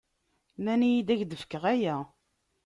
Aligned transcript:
Nnan-iyi-d 0.57 1.07
ad 1.13 1.19
k-d-fkeɣ 1.21 1.63
aya. 1.73 1.97